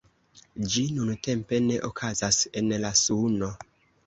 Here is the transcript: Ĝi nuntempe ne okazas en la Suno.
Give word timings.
Ĝi 0.75 0.85
nuntempe 0.95 1.59
ne 1.67 1.75
okazas 1.91 2.41
en 2.63 2.73
la 2.87 2.93
Suno. 3.03 3.53